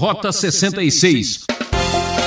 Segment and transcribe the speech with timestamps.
[0.00, 1.40] Rota 66.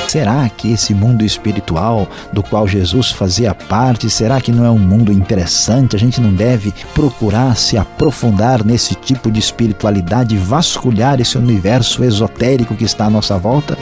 [0.08, 4.78] Será que esse mundo espiritual do qual Jesus fazia parte, será que não é um
[4.78, 5.96] mundo interessante?
[5.96, 12.76] A gente não deve procurar se aprofundar nesse tipo de espiritualidade, vasculhar esse universo esotérico
[12.76, 13.76] que está à nossa volta?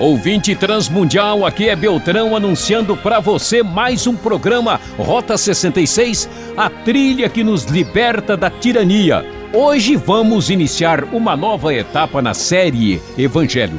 [0.00, 6.26] Ouvinte transmundial, aqui é Beltrão anunciando para você mais um programa Rota 66,
[6.56, 9.22] a trilha que nos liberta da tirania.
[9.52, 13.78] Hoje vamos iniciar uma nova etapa na série Evangelho.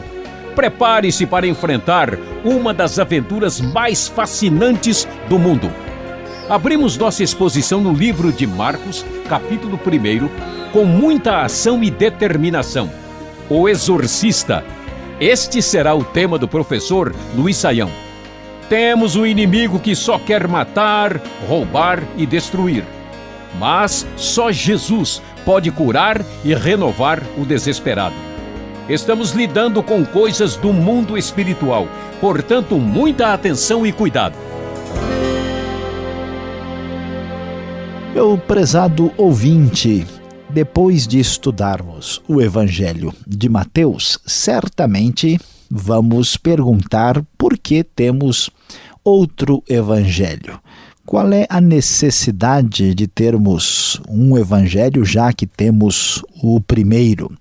[0.53, 2.15] Prepare-se para enfrentar
[2.45, 5.73] uma das aventuras mais fascinantes do mundo.
[6.47, 12.91] Abrimos nossa exposição no livro de Marcos, capítulo 1, com muita ação e determinação.
[13.49, 14.63] O Exorcista
[15.21, 17.91] este será o tema do professor Luiz Saião.
[18.67, 22.83] Temos um inimigo que só quer matar, roubar e destruir.
[23.59, 28.15] Mas só Jesus pode curar e renovar o desesperado.
[28.89, 31.87] Estamos lidando com coisas do mundo espiritual,
[32.19, 34.35] portanto, muita atenção e cuidado.
[38.15, 40.20] Meu prezado ouvinte,
[40.53, 48.49] depois de estudarmos o Evangelho de Mateus, certamente vamos perguntar por que temos
[49.03, 50.59] outro Evangelho.
[51.05, 57.31] Qual é a necessidade de termos um Evangelho já que temos o primeiro?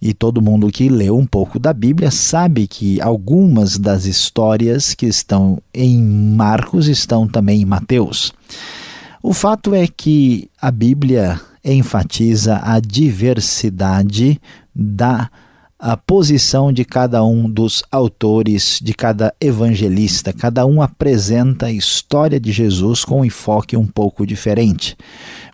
[0.00, 5.06] E todo mundo que leu um pouco da Bíblia sabe que algumas das histórias que
[5.06, 8.32] estão em Marcos estão também em Mateus.
[9.22, 14.40] O fato é que a Bíblia enfatiza a diversidade
[14.74, 15.30] da
[15.84, 20.32] a posição de cada um dos autores, de cada evangelista.
[20.32, 24.96] Cada um apresenta a história de Jesus com um enfoque um pouco diferente.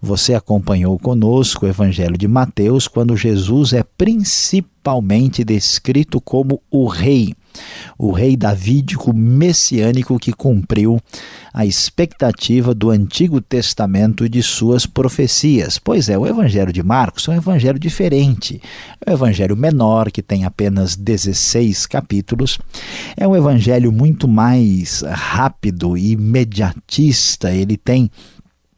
[0.03, 7.35] Você acompanhou conosco o Evangelho de Mateus, quando Jesus é principalmente descrito como o Rei
[7.99, 11.01] o rei davídico messiânico que cumpriu
[11.53, 15.79] a expectativa do Antigo Testamento e de suas profecias.
[15.79, 18.61] Pois é, o Evangelho de Marcos é um evangelho diferente.
[19.05, 22.59] É um evangelho menor, que tem apenas 16 capítulos.
[23.17, 27.51] É um evangelho muito mais rápido e imediatista.
[27.51, 28.11] Ele tem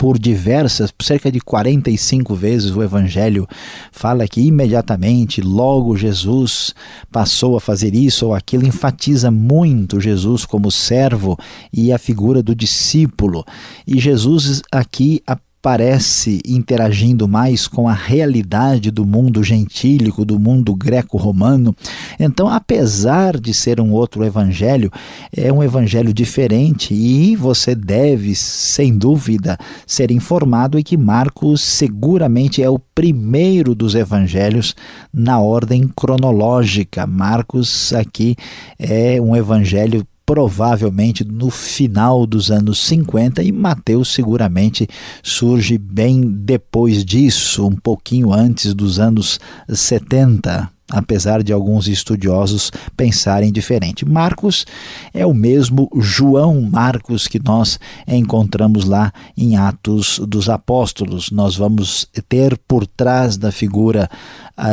[0.00, 3.46] por diversas, cerca de 45 vezes o Evangelho
[3.92, 6.74] fala que imediatamente, logo Jesus
[7.12, 11.38] passou a fazer isso ou aquilo, enfatiza muito Jesus como servo
[11.70, 13.44] e a figura do discípulo.
[13.86, 15.22] E Jesus aqui
[15.62, 21.74] parece interagindo mais com a realidade do mundo gentílico, do mundo greco-romano.
[22.18, 24.90] Então, apesar de ser um outro evangelho,
[25.34, 32.62] é um evangelho diferente e você deve, sem dúvida, ser informado em que Marcos seguramente
[32.62, 34.74] é o primeiro dos evangelhos
[35.12, 37.06] na ordem cronológica.
[37.06, 38.34] Marcos aqui
[38.78, 44.86] é um evangelho provavelmente no final dos anos 50 e Mateus seguramente
[45.24, 53.52] surge bem depois disso, um pouquinho antes dos anos 70 apesar de alguns estudiosos pensarem
[53.52, 54.04] diferente.
[54.04, 54.66] Marcos
[55.14, 61.30] é o mesmo João Marcos que nós encontramos lá em Atos dos Apóstolos.
[61.30, 64.10] Nós vamos ter por trás da figura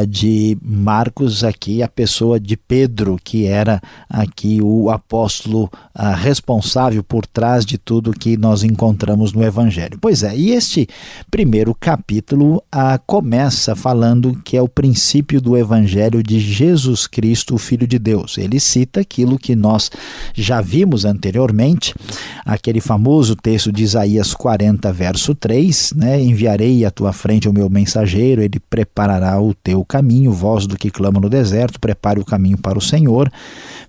[0.07, 5.71] de Marcos aqui a pessoa de Pedro, que era aqui o apóstolo
[6.17, 9.97] responsável por trás de tudo que nós encontramos no Evangelho.
[9.99, 10.87] Pois é, e este
[11.31, 12.61] primeiro capítulo
[13.05, 18.37] começa falando que é o princípio do Evangelho de Jesus Cristo, o Filho de Deus.
[18.37, 19.89] Ele cita aquilo que nós
[20.33, 21.95] já vimos anteriormente,
[22.45, 26.21] aquele famoso texto de Isaías 40, verso 3, né?
[26.21, 30.77] Enviarei à tua frente o meu mensageiro, ele preparará o teu o caminho, voz do
[30.77, 33.31] que clama no deserto, prepare o caminho para o Senhor,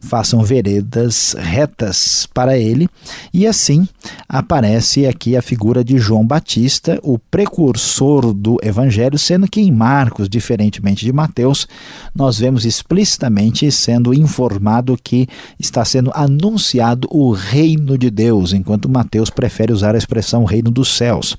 [0.00, 2.88] façam veredas retas para ele.
[3.32, 3.88] E assim
[4.28, 10.28] aparece aqui a figura de João Batista, o precursor do evangelho, sendo que em Marcos,
[10.28, 11.66] diferentemente de Mateus,
[12.14, 19.30] nós vemos explicitamente sendo informado que está sendo anunciado o reino de Deus, enquanto Mateus
[19.30, 21.36] prefere usar a expressão reino dos céus.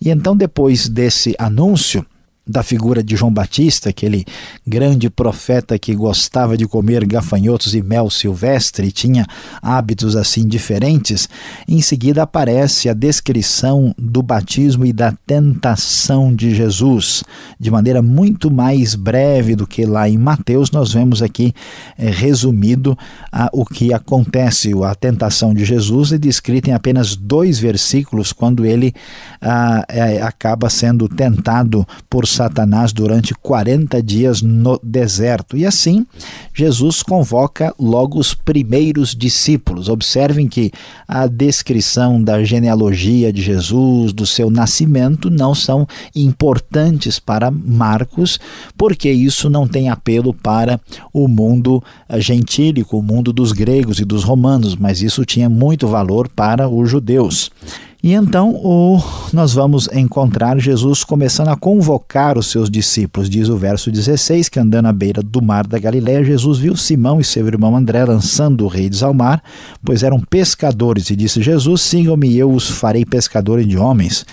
[0.00, 2.04] E então depois desse anúncio,
[2.48, 4.24] da figura de João Batista, aquele
[4.66, 9.26] grande profeta que gostava de comer gafanhotos e mel silvestre, tinha
[9.60, 11.28] hábitos assim diferentes,
[11.68, 17.22] em seguida aparece a descrição do batismo e da tentação de Jesus.
[17.60, 21.52] De maneira muito mais breve do que lá em Mateus, nós vemos aqui
[21.98, 22.96] é, resumido
[23.30, 24.72] a, o que acontece.
[24.84, 28.94] A tentação de Jesus é descrita em apenas dois versículos, quando ele
[29.40, 35.56] a, é, acaba sendo tentado por Satanás durante 40 dias no deserto.
[35.56, 36.06] E assim,
[36.54, 39.88] Jesus convoca logo os primeiros discípulos.
[39.88, 40.70] Observem que
[41.06, 48.38] a descrição da genealogia de Jesus, do seu nascimento, não são importantes para Marcos,
[48.76, 50.80] porque isso não tem apelo para
[51.12, 51.82] o mundo
[52.18, 56.88] gentílico, o mundo dos gregos e dos romanos, mas isso tinha muito valor para os
[56.88, 57.50] judeus.
[58.00, 59.02] E então o,
[59.32, 63.28] nós vamos encontrar Jesus começando a convocar os seus discípulos.
[63.28, 67.20] Diz o verso 16 que andando à beira do mar da Galiléia, Jesus viu Simão
[67.20, 69.42] e seu irmão André lançando redes ao mar,
[69.84, 74.24] pois eram pescadores, e disse Jesus: Sigam-me eu os farei pescadores de homens.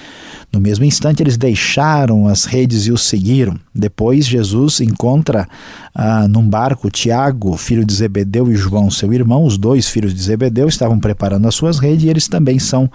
[0.56, 3.60] No mesmo instante, eles deixaram as redes e os seguiram.
[3.74, 5.46] Depois, Jesus encontra
[5.94, 9.44] ah, num barco Tiago, filho de Zebedeu, e João, seu irmão.
[9.44, 12.90] Os dois filhos de Zebedeu estavam preparando as suas redes e eles também são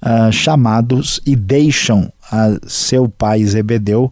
[0.00, 4.10] ah, chamados e deixam ah, seu pai Zebedeu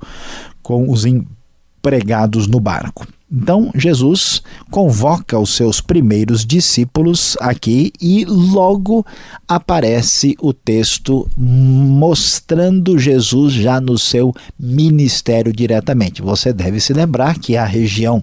[0.62, 3.06] com os empregados no barco.
[3.32, 9.06] Então, Jesus convoca os seus primeiros discípulos aqui e logo
[9.46, 16.20] aparece o texto mostrando Jesus já no seu ministério diretamente.
[16.22, 18.22] Você deve se lembrar que a região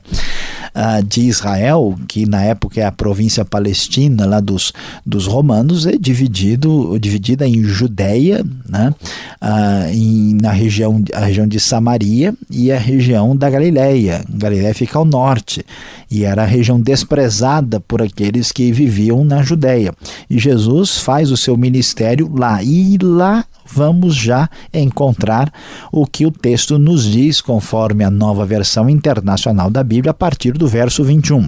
[0.77, 4.71] uh, de Israel, que na época é a província palestina lá dos,
[5.03, 8.93] dos romanos, é dividido, dividida em Judéia, né?
[9.41, 14.23] Uh, na região, a região de Samaria e a região da Galileia.
[14.29, 15.65] Galileia fica ao norte
[16.09, 19.93] e era a região desprezada por aqueles que viviam na Judéia.
[20.29, 25.51] E Jesus faz o seu ministério lá e lá vamos já encontrar
[25.91, 30.53] o que o texto nos diz, conforme a nova versão internacional da Bíblia, a partir
[30.53, 31.47] do verso 21.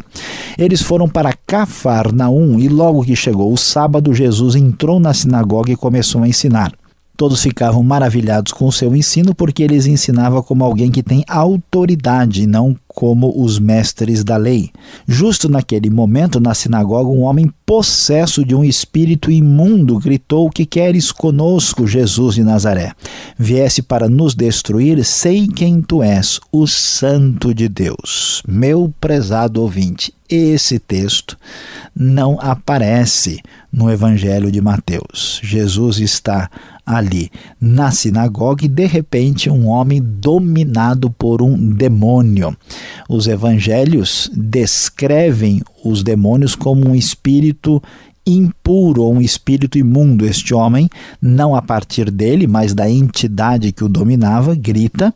[0.57, 5.75] Eles foram para Cafarnaum e logo que chegou o sábado, Jesus entrou na sinagoga e
[5.75, 6.73] começou a ensinar.
[7.19, 12.47] Todos ficavam maravilhados com o seu ensino, porque eles ensinava como alguém que tem autoridade,
[12.47, 14.71] não como os mestres da lei.
[15.05, 21.11] Justo naquele momento, na sinagoga, um homem possesso de um espírito imundo gritou: Que queres
[21.11, 22.93] conosco, Jesus de Nazaré?
[23.37, 28.41] Viesse para nos destruir, sei quem tu és, o Santo de Deus.
[28.47, 31.37] Meu prezado ouvinte, esse texto
[31.93, 33.41] não aparece
[33.73, 35.39] no Evangelho de Mateus.
[35.43, 36.49] Jesus está
[36.89, 37.29] ali
[37.61, 42.57] na sinagoga e de repente um homem dominado por um demônio.
[43.07, 47.81] Os evangelhos descrevem os demônios como um espírito
[48.25, 50.25] impuro ou um espírito imundo.
[50.25, 50.89] Este homem,
[51.21, 55.13] não a partir dele, mas da entidade que o dominava, grita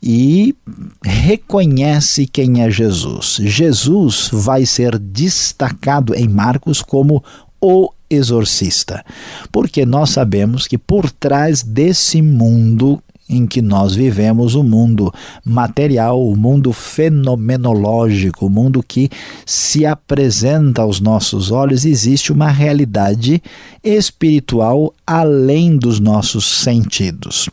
[0.00, 0.54] e
[1.02, 3.38] reconhece quem é Jesus.
[3.40, 7.22] Jesus vai ser destacado em Marcos como
[7.60, 9.04] o exorcista,
[9.52, 15.12] porque nós sabemos que por trás desse mundo em que nós vivemos, o mundo
[15.44, 19.10] material, o mundo fenomenológico, o mundo que
[19.44, 23.42] se apresenta aos nossos olhos, existe uma realidade
[23.84, 27.50] espiritual além dos nossos sentidos.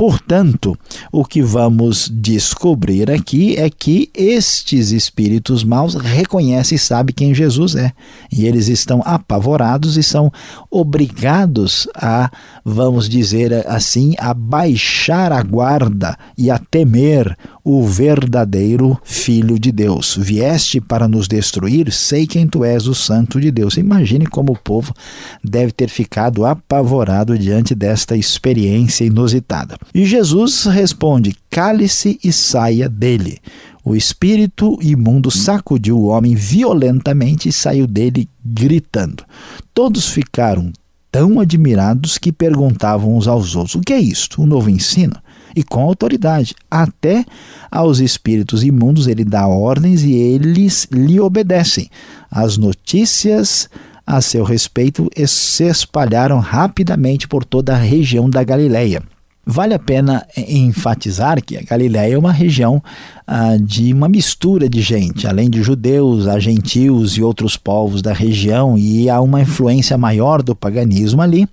[0.00, 0.74] Portanto,
[1.12, 7.76] o que vamos descobrir aqui é que estes espíritos maus reconhecem e sabem quem Jesus
[7.76, 7.92] é.
[8.32, 10.32] E eles estão apavorados e são
[10.70, 12.30] obrigados a,
[12.64, 20.16] vamos dizer assim, a baixar a guarda e a temer o verdadeiro Filho de Deus.
[20.18, 23.76] Vieste para nos destruir, sei quem tu és, o Santo de Deus.
[23.76, 24.94] Imagine como o povo
[25.42, 29.76] deve ter ficado apavorado diante desta experiência inusitada.
[29.94, 33.38] E Jesus responde: cale-se e saia dele.
[33.84, 39.24] O espírito imundo sacudiu o homem violentamente e saiu dele gritando.
[39.72, 40.70] Todos ficaram
[41.10, 44.42] tão admirados que perguntavam uns aos outros: O que é isto?
[44.42, 45.16] Um novo ensino?
[45.54, 46.54] E com autoridade.
[46.70, 47.24] Até
[47.70, 51.88] aos espíritos imundos ele dá ordens e eles lhe obedecem.
[52.30, 53.68] As notícias
[54.06, 59.02] a seu respeito se espalharam rapidamente por toda a região da Galileia.
[59.46, 62.82] Vale a pena enfatizar que a Galiléia é uma região
[63.26, 68.12] ah, de uma mistura de gente, além de judeus, há gentios e outros povos da
[68.12, 71.48] região, e há uma influência maior do paganismo ali,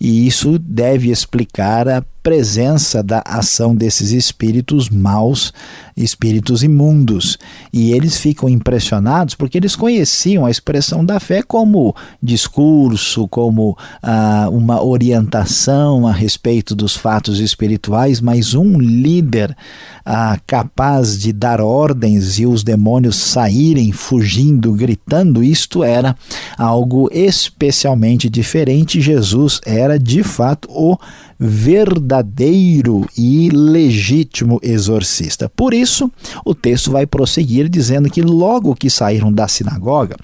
[0.00, 5.52] e isso deve explicar a presença da ação desses espíritos maus,
[5.96, 7.38] espíritos imundos.
[7.72, 14.48] E eles ficam impressionados porque eles conheciam a expressão da fé como discurso, como ah,
[14.50, 19.56] uma orientação a respeito dos fatos espirituais, mas um líder
[20.04, 26.16] ah, capaz de dar ordens e os demônios saírem fugindo, gritando, isto era
[26.58, 29.00] algo especialmente diferente.
[29.00, 30.98] Jesus era de fato o
[31.38, 35.48] verdadeiro e legítimo exorcista.
[35.48, 36.10] Por isso,
[36.44, 40.16] o texto vai prosseguir dizendo que logo que saíram da sinagoga,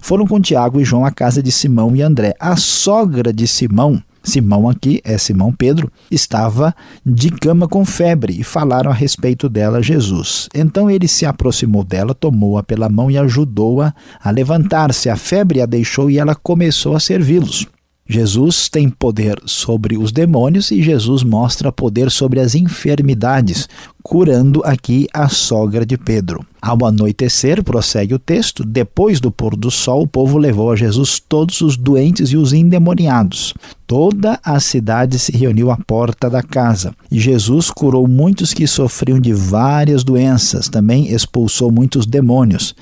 [0.00, 2.34] foram com Tiago e João à casa de Simão e André.
[2.38, 8.44] A sogra de Simão Simão aqui é Simão Pedro, estava de cama com febre e
[8.44, 10.48] falaram a respeito dela a Jesus.
[10.54, 15.08] Então ele se aproximou dela, tomou-a pela mão e ajudou-a a levantar-se.
[15.08, 17.66] A febre a deixou e ela começou a servi-los.
[18.08, 23.68] Jesus tem poder sobre os demônios e Jesus mostra poder sobre as enfermidades,
[24.02, 26.46] curando aqui a sogra de Pedro.
[26.60, 31.20] Ao anoitecer, prossegue o texto, depois do pôr do sol, o povo levou a Jesus
[31.20, 33.54] todos os doentes e os endemoniados.
[33.86, 36.92] Toda a cidade se reuniu à porta da casa.
[37.10, 42.74] E Jesus curou muitos que sofriam de várias doenças, também expulsou muitos demônios.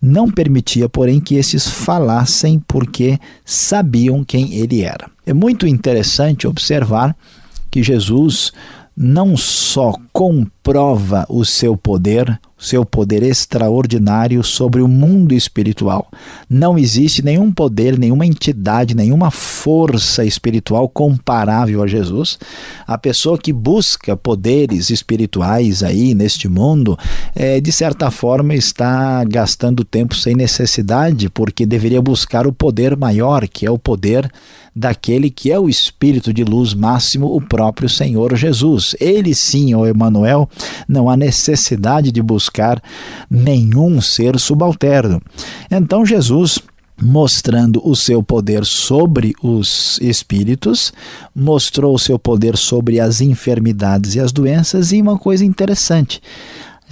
[0.00, 5.10] Não permitia, porém, que esses falassem, porque sabiam quem ele era.
[5.26, 7.16] É muito interessante observar
[7.70, 8.52] que Jesus
[8.96, 16.08] não só comprova o seu poder, seu poder extraordinário sobre o mundo espiritual.
[16.48, 22.38] Não existe nenhum poder, nenhuma entidade, nenhuma força espiritual comparável a Jesus.
[22.86, 26.96] A pessoa que busca poderes espirituais aí neste mundo,
[27.34, 33.48] é, de certa forma está gastando tempo sem necessidade, porque deveria buscar o poder maior,
[33.48, 34.30] que é o poder
[34.74, 38.96] daquele que é o espírito de luz máximo, o próprio Senhor Jesus.
[38.98, 40.48] Ele sim, o Emanuel,
[40.88, 42.82] não há necessidade de buscar
[43.30, 45.20] nenhum ser subalterno.
[45.70, 46.58] Então Jesus
[47.00, 50.92] mostrando o seu poder sobre os espíritos,
[51.34, 56.22] mostrou o seu poder sobre as enfermidades e as doenças, e uma coisa interessante: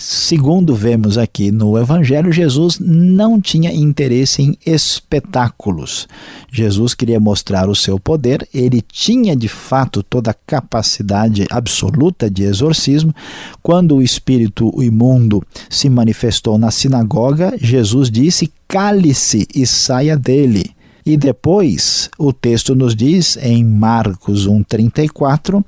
[0.00, 6.08] Segundo vemos aqui no Evangelho, Jesus não tinha interesse em espetáculos.
[6.50, 12.44] Jesus queria mostrar o seu poder, ele tinha de fato toda a capacidade absoluta de
[12.44, 13.14] exorcismo.
[13.62, 20.70] Quando o espírito imundo se manifestou na sinagoga, Jesus disse: cale-se e saia dele.
[21.04, 25.64] E depois o texto nos diz em Marcos 1:34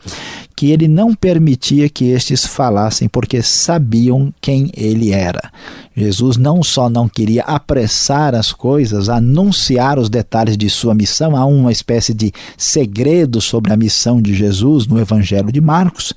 [0.54, 5.50] que ele não permitia que estes falassem porque sabiam quem ele era.
[5.94, 11.44] Jesus não só não queria apressar as coisas, anunciar os detalhes de sua missão, há
[11.44, 16.14] uma espécie de segredo sobre a missão de Jesus no Evangelho de Marcos,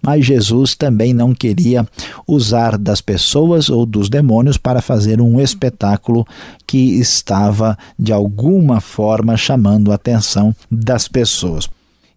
[0.00, 1.86] mas Jesus também não queria
[2.26, 6.26] usar das pessoas ou dos demônios para fazer um espetáculo
[6.66, 8.12] que estava de
[8.52, 11.70] alguma forma chamando a atenção das pessoas.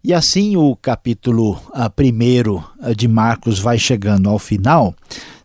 [0.03, 4.93] E assim o capítulo ah, primeiro ah, de Marcos vai chegando ao final,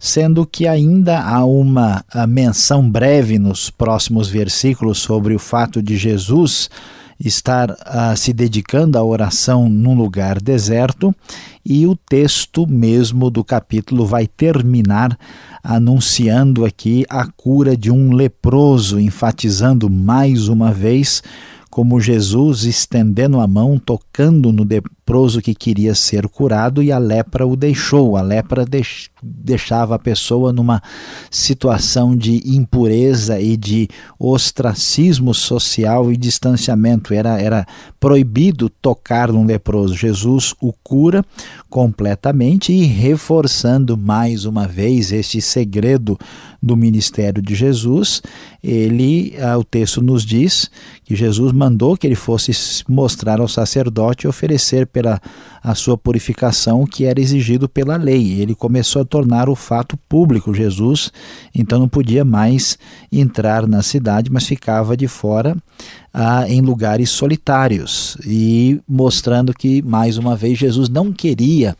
[0.00, 5.97] sendo que ainda há uma ah, menção breve nos próximos versículos sobre o fato de
[5.97, 6.68] Jesus
[7.23, 11.15] estar uh, se dedicando à oração num lugar deserto,
[11.65, 15.19] e o texto mesmo do capítulo vai terminar
[15.62, 21.23] anunciando aqui a cura de um leproso, enfatizando mais uma vez
[21.71, 24.65] como Jesus estendendo a mão, tocando no
[25.11, 28.17] leproso que queria ser curado e a lepra o deixou.
[28.17, 30.83] A lepra deix deixava a pessoa numa
[31.31, 33.88] situação de impureza e de
[34.19, 37.12] ostracismo social e distanciamento.
[37.12, 37.67] Era, era
[37.99, 39.95] proibido tocar num leproso.
[39.95, 41.25] Jesus o cura
[41.69, 46.19] completamente e reforçando mais uma vez este segredo
[46.62, 48.23] do ministério de Jesus,
[48.62, 50.71] ele, ah, o texto nos diz
[51.05, 52.52] que Jesus mandou que ele fosse
[52.87, 55.21] mostrar ao sacerdote e oferecer pela
[55.62, 58.40] a sua purificação que era exigido pela lei.
[58.40, 60.54] Ele começou a tornar o fato público.
[60.54, 61.12] Jesus
[61.54, 62.78] então não podia mais
[63.11, 65.57] entrar na cidade, mas ficava de fora
[66.12, 71.76] ah, em lugares solitários e mostrando que mais uma vez Jesus não queria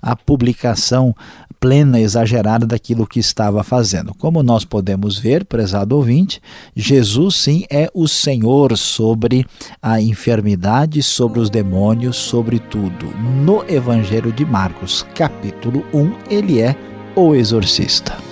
[0.00, 1.14] a publicação
[1.62, 4.12] plena, exagerada daquilo que estava fazendo.
[4.14, 6.42] Como nós podemos ver, prezado ouvinte,
[6.74, 9.46] Jesus sim é o Senhor sobre
[9.80, 13.06] a enfermidade, sobre os demônios, sobre tudo.
[13.44, 16.74] No Evangelho de Marcos, capítulo 1, ele é
[17.14, 18.31] o exorcista.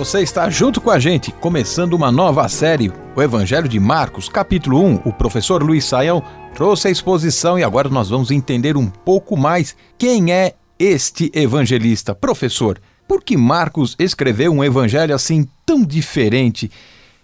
[0.00, 4.82] Você está junto com a gente, começando uma nova série, o Evangelho de Marcos, capítulo
[4.82, 5.02] 1.
[5.04, 6.22] O professor Luiz Saião
[6.54, 12.14] trouxe a exposição e agora nós vamos entender um pouco mais quem é este evangelista.
[12.14, 16.70] Professor, por que Marcos escreveu um evangelho assim tão diferente?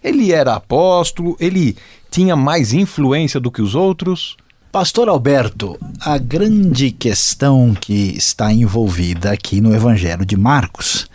[0.03, 1.75] Ele era apóstolo, ele
[2.11, 4.37] tinha mais influência do que os outros?
[4.71, 11.09] Pastor Alberto, a grande questão que está envolvida aqui no Evangelho de Marcos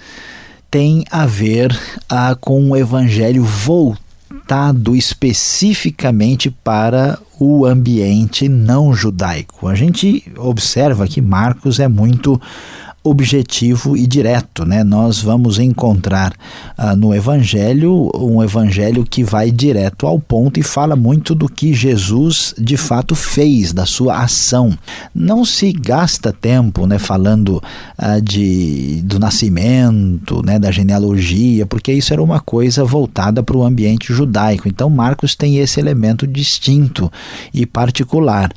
[0.72, 9.68] tem a ver ah, com o evangelho voltado especificamente para o ambiente não judaico.
[9.68, 12.40] A gente observa que Marcos é muito
[13.04, 14.84] objetivo e direto, né?
[14.84, 16.32] Nós vamos encontrar
[16.78, 21.74] uh, no Evangelho um Evangelho que vai direto ao ponto e fala muito do que
[21.74, 24.76] Jesus de fato fez, da sua ação.
[25.12, 27.60] Não se gasta tempo, né, falando
[27.98, 33.64] uh, de do nascimento, né, da genealogia, porque isso era uma coisa voltada para o
[33.64, 34.68] ambiente judaico.
[34.68, 37.10] Então Marcos tem esse elemento distinto
[37.52, 38.52] e particular.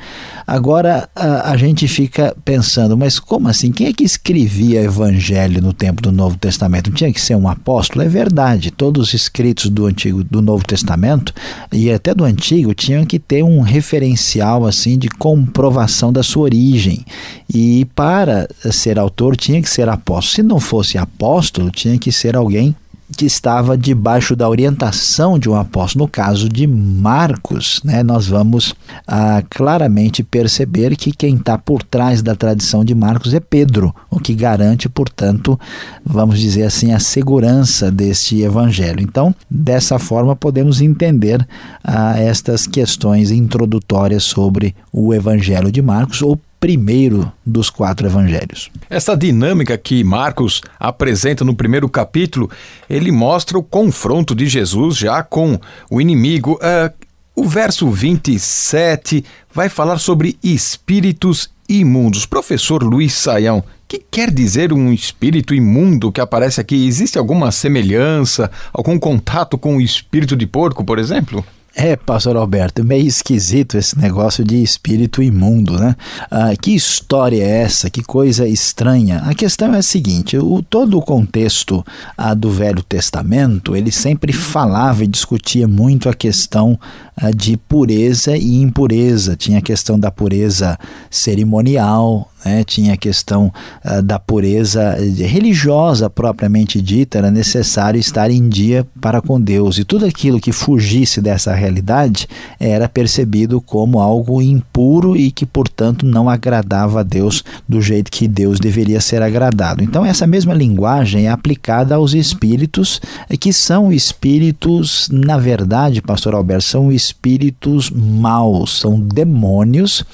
[0.45, 3.71] Agora uh, a gente fica pensando, mas como assim?
[3.71, 6.92] Quem é que escreveu escrevia evangelho no tempo do Novo Testamento?
[6.92, 8.04] Tinha que ser um apóstolo?
[8.04, 8.70] É verdade.
[8.70, 11.34] Todos os escritos do Antigo, do Novo Testamento
[11.72, 17.06] e até do Antigo tinham que ter um referencial assim de comprovação da sua origem.
[17.54, 20.36] E para ser autor tinha que ser apóstolo.
[20.36, 22.75] Se não fosse apóstolo, tinha que ser alguém
[23.15, 26.06] que estava debaixo da orientação de um apóstolo.
[26.06, 28.73] No caso de Marcos, né, nós vamos
[29.08, 34.19] ah, claramente perceber que quem está por trás da tradição de Marcos é Pedro, o
[34.19, 35.60] que garante, portanto,
[36.03, 39.01] vamos dizer assim, a segurança deste evangelho.
[39.01, 41.45] Então, dessa forma, podemos entender
[41.84, 48.71] ah, estas questões introdutórias sobre o evangelho de Marcos, ou primeiro dos quatro evangelhos.
[48.89, 52.49] Essa dinâmica que Marcos apresenta no primeiro capítulo,
[52.89, 55.60] ele mostra o confronto de Jesus já com
[55.91, 56.54] o inimigo.
[56.54, 56.91] Uh,
[57.36, 59.23] o verso 27
[59.54, 62.25] vai falar sobre espíritos imundos.
[62.25, 66.88] Professor Luiz Saião, que quer dizer um espírito imundo que aparece aqui?
[66.88, 71.45] Existe alguma semelhança, algum contato com o espírito de porco, por exemplo?
[71.77, 75.93] É, pastor Alberto, meio esquisito esse negócio de espírito imundo, né?
[76.31, 77.89] Ah, que história é essa?
[77.89, 79.17] Que coisa estranha.
[79.25, 81.85] A questão é a seguinte: o, todo o contexto
[82.17, 86.79] ah, do Velho Testamento ele sempre falava e discutia muito a questão
[87.17, 89.35] ah, de pureza e impureza.
[89.35, 90.79] Tinha a questão da pureza
[91.11, 92.63] cerimonial, né?
[92.63, 93.51] tinha a questão
[93.84, 99.77] uh, da pureza religiosa propriamente dita, era necessário estar em dia para com Deus.
[99.79, 102.27] E tudo aquilo que fugisse dessa realidade
[102.60, 108.27] era percebido como algo impuro e que, portanto, não agradava a Deus do jeito que
[108.27, 109.84] Deus deveria ser agradado.
[109.84, 113.01] Então, essa mesma linguagem é aplicada aos espíritos,
[113.39, 120.05] que são espíritos, na verdade, Pastor Alberto, são espíritos maus, são demônios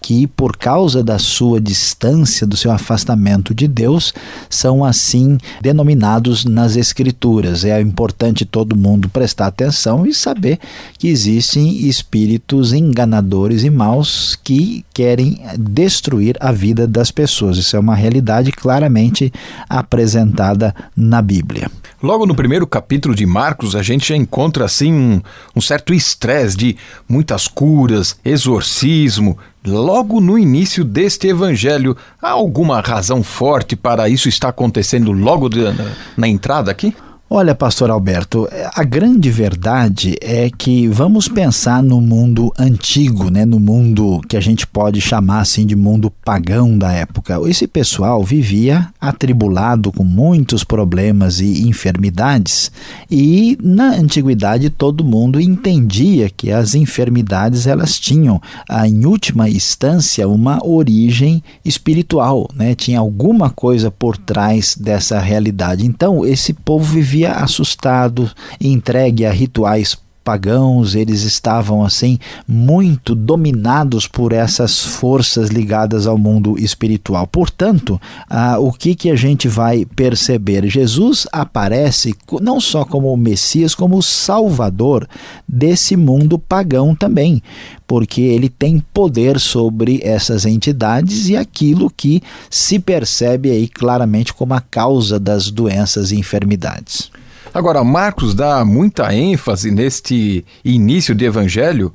[0.00, 4.12] que, por causa da sua distância, do seu afastamento de Deus,
[4.50, 7.64] são assim denominados nas Escrituras.
[7.64, 10.58] É importante todo mundo prestar atenção e saber
[10.98, 17.56] que existem espíritos enganadores e maus que querem destruir a vida das pessoas.
[17.56, 19.32] Isso é uma realidade claramente
[19.68, 21.70] apresentada na Bíblia.
[22.00, 25.20] Logo no primeiro capítulo de Marcos, a gente já encontra assim um,
[25.56, 26.76] um certo estresse de
[27.08, 31.96] muitas curas, exorcismo, logo no início deste evangelho.
[32.22, 36.94] Há alguma razão forte para isso estar acontecendo logo de, na, na entrada aqui?
[37.30, 43.60] Olha, pastor Alberto, a grande verdade é que vamos pensar no mundo antigo, né, no
[43.60, 47.38] mundo que a gente pode chamar assim de mundo pagão da época.
[47.46, 52.72] Esse pessoal vivia atribulado com muitos problemas e enfermidades,
[53.10, 58.40] e na antiguidade todo mundo entendia que as enfermidades elas tinham,
[58.86, 62.74] em última instância, uma origem espiritual, né?
[62.74, 65.84] Tinha alguma coisa por trás dessa realidade.
[65.84, 74.06] Então, esse povo vivia vivia assustado, entregue a rituais pagãos, eles estavam assim muito dominados
[74.06, 77.26] por essas forças ligadas ao mundo espiritual.
[77.26, 80.68] Portanto, ah, o que, que a gente vai perceber?
[80.68, 85.08] Jesus aparece não só como o Messias, como o Salvador
[85.48, 87.42] desse mundo pagão também,
[87.88, 94.52] porque ele tem poder sobre essas entidades e aquilo que se percebe aí claramente como
[94.52, 97.10] a causa das doenças e enfermidades.
[97.52, 101.92] Agora, Marcos dá muita ênfase neste início de evangelho,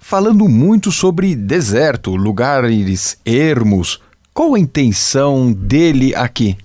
[0.00, 4.00] falando muito sobre deserto, lugares ermos.
[4.34, 6.56] Qual a intenção dele aqui?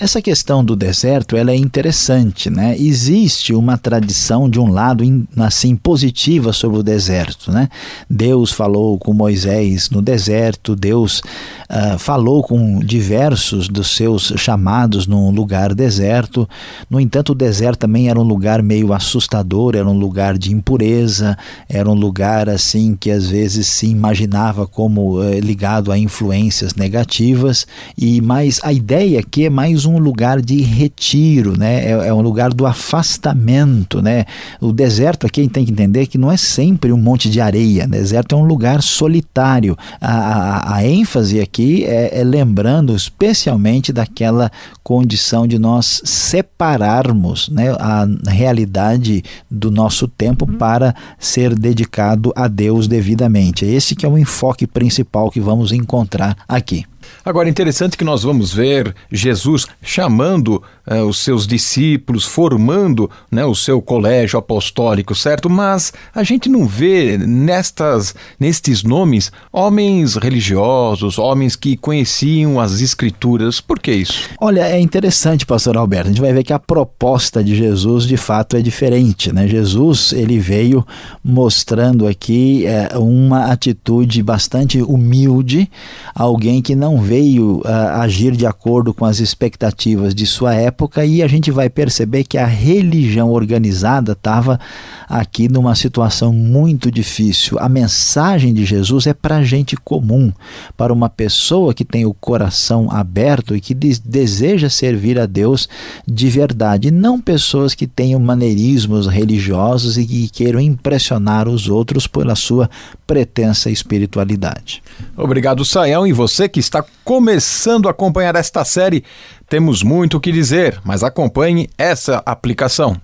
[0.00, 2.74] Essa questão do deserto ela é interessante, né?
[2.78, 5.04] Existe uma tradição de um lado
[5.36, 7.68] assim positiva sobre o deserto, né?
[8.08, 15.30] Deus falou com Moisés no deserto, Deus uh, falou com diversos dos seus chamados num
[15.30, 16.48] lugar deserto.
[16.88, 21.36] No entanto, o deserto também era um lugar meio assustador, era um lugar de impureza,
[21.68, 27.66] era um lugar assim que às vezes se imaginava como uh, ligado a influências negativas.
[27.98, 31.84] E mais a ideia aqui é mais um um lugar de retiro, né?
[31.84, 34.24] É, é, um lugar do afastamento, né?
[34.60, 37.40] O deserto aqui a gente tem que entender que não é sempre um monte de
[37.40, 37.84] areia.
[37.84, 39.76] O deserto é um lugar solitário.
[40.00, 44.50] A, a, a ênfase aqui é, é lembrando especialmente daquela
[44.82, 52.86] condição de nós separarmos né, a realidade do nosso tempo para ser dedicado a Deus
[52.86, 53.64] devidamente.
[53.64, 56.84] Esse que é o enfoque principal que vamos encontrar aqui.
[57.24, 63.54] Agora, interessante que nós vamos ver Jesus chamando eh, os seus discípulos, formando né, o
[63.54, 65.48] seu colégio apostólico, certo?
[65.48, 73.60] Mas a gente não vê nestas, nestes nomes homens religiosos, homens que conheciam as escrituras.
[73.60, 74.28] Por que isso?
[74.40, 76.06] Olha, é interessante, pastor Alberto.
[76.06, 79.32] A gente vai ver que a proposta de Jesus de fato é diferente.
[79.32, 79.46] Né?
[79.46, 80.86] Jesus ele veio
[81.22, 85.70] mostrando aqui é, uma atitude bastante humilde,
[86.14, 87.62] alguém que não veio
[87.94, 92.38] agir de acordo com as expectativas de sua época e a gente vai perceber que
[92.38, 94.60] a religião organizada estava
[95.08, 97.58] aqui numa situação muito difícil.
[97.58, 100.32] A mensagem de Jesus é para gente comum,
[100.76, 105.68] para uma pessoa que tem o coração aberto e que deseja servir a Deus
[106.06, 112.34] de verdade, não pessoas que tenham maneirismos religiosos e que queiram impressionar os outros pela
[112.34, 112.70] sua
[113.06, 114.82] pretensa espiritualidade.
[115.16, 119.04] Obrigado, Saião, e você que está começando a acompanhar esta série,
[119.48, 123.00] temos muito o que dizer, mas acompanhe essa aplicação.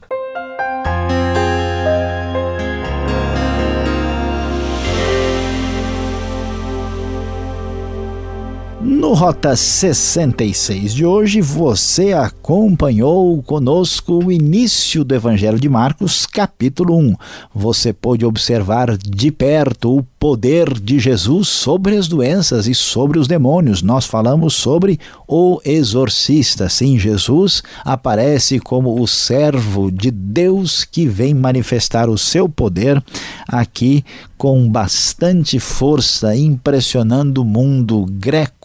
[8.87, 16.97] No Rota 66 de hoje, você acompanhou conosco o início do Evangelho de Marcos, capítulo
[16.97, 17.17] 1.
[17.53, 23.27] Você pôde observar de perto o poder de Jesus sobre as doenças e sobre os
[23.27, 23.83] demônios.
[23.83, 26.69] Nós falamos sobre o exorcista.
[26.69, 33.03] Sim, Jesus aparece como o servo de Deus que vem manifestar o seu poder
[33.49, 34.05] aqui
[34.39, 38.07] com bastante força, impressionando o mundo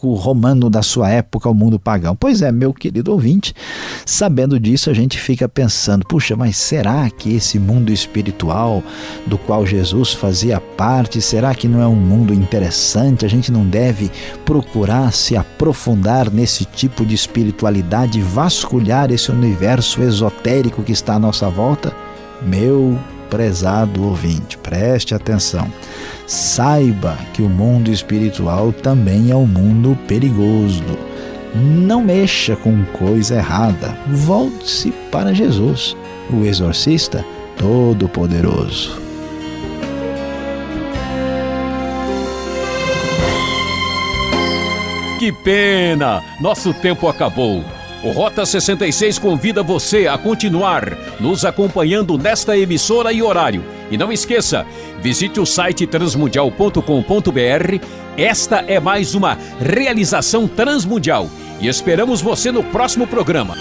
[0.01, 2.15] greco-romano da sua época, o mundo pagão.
[2.15, 3.53] Pois é, meu querido ouvinte,
[4.05, 8.83] sabendo disso, a gente fica pensando: puxa, mas será que esse mundo espiritual
[9.27, 13.25] do qual Jesus fazia parte, será que não é um mundo interessante?
[13.25, 14.11] A gente não deve
[14.43, 21.49] procurar se aprofundar nesse tipo de espiritualidade, vasculhar esse universo esotérico que está à nossa
[21.49, 21.93] volta?
[22.41, 22.97] Meu
[23.31, 25.71] prezado ouvinte, preste atenção.
[26.27, 30.83] Saiba que o mundo espiritual também é um mundo perigoso.
[31.55, 33.97] Não mexa com coisa errada.
[34.09, 35.95] Volte-se para Jesus,
[36.29, 37.25] o exorcista
[37.57, 39.01] todo-poderoso.
[45.19, 46.21] Que pena!
[46.41, 47.63] Nosso tempo acabou.
[48.03, 53.63] O Rota 66 convida você a continuar nos acompanhando nesta emissora e horário.
[53.91, 54.65] E não esqueça,
[55.01, 57.85] visite o site transmundial.com.br.
[58.17, 63.55] Esta é mais uma realização transmundial e esperamos você no próximo programa.